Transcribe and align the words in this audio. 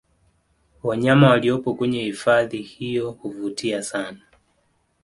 Wanyama 0.83 1.29
waliopo 1.29 1.73
kwenye 1.73 2.03
hifadhi 2.03 2.61
hiyo 2.61 3.11
huvutia 3.11 3.83
sana 3.83 4.19